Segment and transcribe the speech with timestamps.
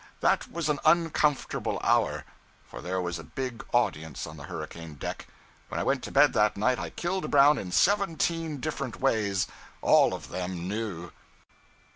[0.21, 2.25] That was an uncomfortable hour;
[2.67, 5.27] for there was a big audience on the hurricane deck.
[5.67, 9.45] When I went to bed that night, I killed Brown in seventeen different ways
[9.79, 11.11] all of them new.